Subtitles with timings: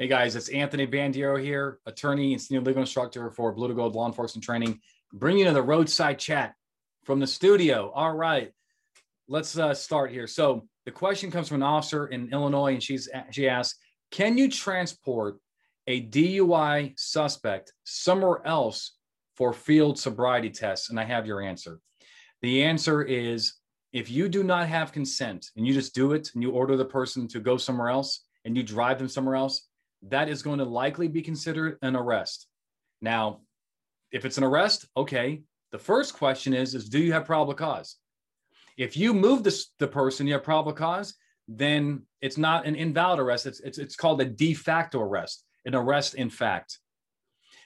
[0.00, 3.94] Hey guys, it's Anthony Bandiero here, attorney and senior legal instructor for Blue to Gold
[3.94, 4.80] Law Enforcement Training,
[5.12, 6.54] bringing you the roadside chat
[7.04, 7.92] from the studio.
[7.94, 8.50] All right,
[9.28, 10.26] let's uh, start here.
[10.26, 13.78] So the question comes from an officer in Illinois, and she's she asks,
[14.10, 15.36] "Can you transport
[15.86, 18.96] a DUI suspect somewhere else
[19.36, 21.78] for field sobriety tests?" And I have your answer.
[22.40, 23.52] The answer is
[23.92, 26.86] if you do not have consent and you just do it and you order the
[26.86, 29.66] person to go somewhere else and you drive them somewhere else
[30.08, 32.46] that is going to likely be considered an arrest.
[33.00, 33.40] Now,
[34.12, 35.42] if it's an arrest, okay.
[35.72, 37.96] The first question is, is do you have probable cause?
[38.76, 41.14] If you move the, the person, you have probable cause,
[41.46, 43.46] then it's not an invalid arrest.
[43.46, 46.78] It's, it's, it's called a de facto arrest, an arrest in fact.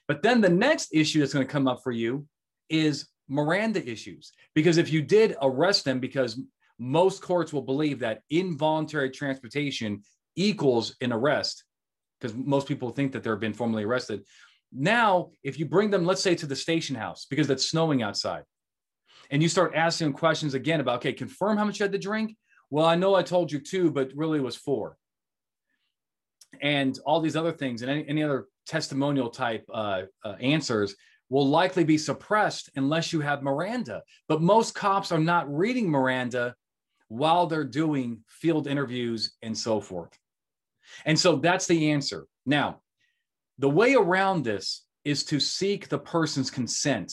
[0.09, 2.27] But then the next issue that's going to come up for you
[2.69, 4.33] is Miranda issues.
[4.55, 6.41] Because if you did arrest them, because
[6.79, 10.03] most courts will believe that involuntary transportation
[10.37, 11.65] equals an arrest,
[12.21, 14.25] because most people think that they're been formally arrested.
[14.73, 18.43] Now, if you bring them, let's say, to the station house because it's snowing outside,
[19.31, 21.99] and you start asking them questions again about, okay, confirm how much you had to
[21.99, 22.37] drink.
[22.71, 24.97] Well, I know I told you two, but really it was four.
[26.61, 30.95] And all these other things and any, any other testimonial type uh, uh, answers
[31.31, 34.03] will likely be suppressed unless you have Miranda.
[34.29, 36.55] But most cops are not reading Miranda
[37.09, 40.17] while they're doing field interviews and so forth.
[41.05, 42.27] And so that's the answer.
[42.47, 42.81] Now,
[43.59, 47.13] the way around this is to seek the person's consent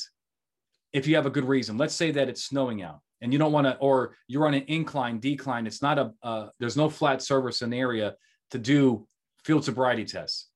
[0.93, 1.77] if you have a good reason.
[1.77, 4.63] Let's say that it's snowing out and you don't want to, or you're on an
[4.67, 5.67] incline, decline.
[5.67, 8.15] It's not a, uh, there's no flat surface in the area
[8.51, 9.07] to do
[9.43, 10.49] field sobriety tests.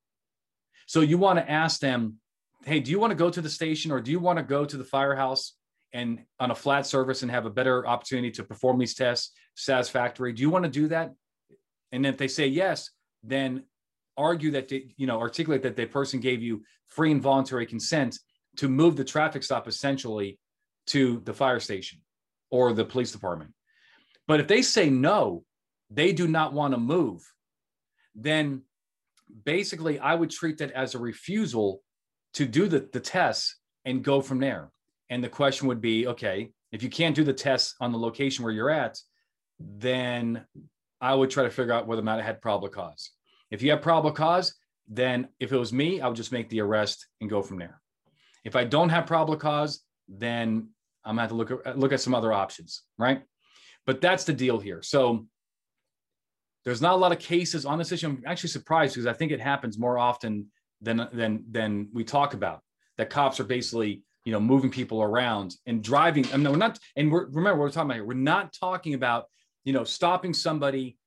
[0.87, 2.15] So you want to ask them,
[2.65, 4.65] hey, do you want to go to the station or do you want to go
[4.65, 5.53] to the firehouse
[5.93, 10.33] and on a flat surface and have a better opportunity to perform these tests satisfactory?
[10.33, 11.13] Do you want to do that?
[11.91, 12.89] And if they say yes,
[13.25, 13.63] then
[14.17, 18.17] argue that they, you know articulate that the person gave you free and voluntary consent
[18.57, 20.39] to move the traffic stop essentially
[20.87, 21.99] to the fire station
[22.51, 23.51] or the police department.
[24.27, 25.43] But if they say no,
[25.89, 27.21] they do not want to move,
[28.15, 28.61] then
[29.43, 31.81] basically I would treat that as a refusal
[32.35, 34.71] to do the, the tests and go from there.
[35.09, 38.43] And the question would be okay, if you can't do the tests on the location
[38.43, 38.97] where you're at,
[39.59, 40.45] then
[40.99, 43.11] I would try to figure out whether or not it had probable cause.
[43.51, 44.55] If you have probable cause,
[44.87, 47.81] then if it was me, I would just make the arrest and go from there.
[48.43, 50.69] If I don't have probable cause, then
[51.03, 53.23] I'm gonna have to look at look at some other options, right?
[53.85, 54.81] But that's the deal here.
[54.81, 55.27] So
[56.63, 58.07] there's not a lot of cases on this issue.
[58.07, 60.47] I'm actually surprised because I think it happens more often
[60.81, 62.61] than than than we talk about.
[62.97, 66.25] That cops are basically you know moving people around and driving.
[66.33, 66.79] I mean, we're not.
[66.95, 68.05] And we're, remember, we're talking about here.
[68.05, 69.25] We're not talking about
[69.63, 70.97] you know stopping somebody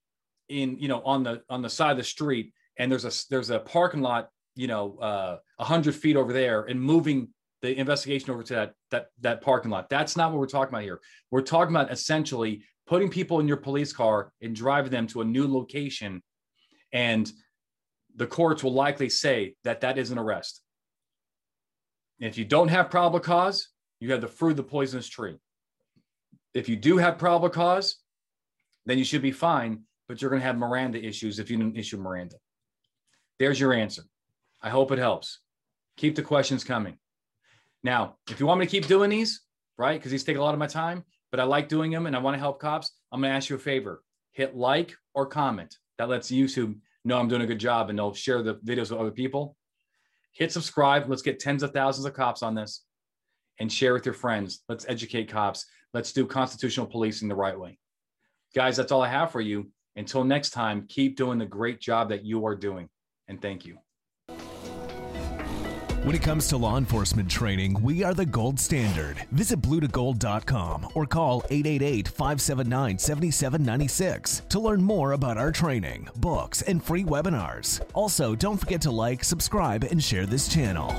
[0.48, 3.50] in you know on the on the side of the street and there's a there's
[3.50, 7.28] a parking lot you know uh 100 feet over there and moving
[7.60, 9.88] the investigation over to that that that parking lot.
[9.88, 11.00] That's not what we're talking about here.
[11.31, 15.25] We're talking about essentially putting people in your police car and driving them to a
[15.25, 16.22] new location
[16.92, 17.30] and
[18.16, 20.62] the courts will likely say that that is an arrest.
[22.19, 23.69] If you don't have probable cause
[24.00, 25.36] you have the fruit of the poisonous tree.
[26.54, 27.97] If you do have probable cause
[28.86, 31.76] then you should be fine but you're going to have Miranda issues if you didn't
[31.76, 32.36] issue Miranda.
[33.38, 34.02] There's your answer.
[34.60, 35.41] I hope it helps.
[35.96, 36.98] Keep the questions coming.
[37.84, 39.42] Now, if you want me to keep doing these,
[39.76, 42.16] right, because these take a lot of my time, but I like doing them and
[42.16, 44.02] I want to help cops, I'm going to ask you a favor.
[44.32, 45.76] Hit like or comment.
[45.98, 49.00] That lets YouTube know I'm doing a good job and they'll share the videos with
[49.00, 49.56] other people.
[50.32, 51.08] Hit subscribe.
[51.08, 52.84] Let's get tens of thousands of cops on this
[53.58, 54.62] and share with your friends.
[54.68, 55.66] Let's educate cops.
[55.92, 57.78] Let's do constitutional policing the right way.
[58.54, 59.70] Guys, that's all I have for you.
[59.98, 62.88] Until next time, keep doing the great job that you are doing.
[63.26, 63.78] And thank you.
[66.04, 69.27] When it comes to law enforcement training, we are the gold standard.
[69.33, 76.83] Visit bluetogold.com or call 888 579 7796 to learn more about our training, books, and
[76.83, 77.83] free webinars.
[77.92, 80.95] Also, don't forget to like, subscribe, and share this channel.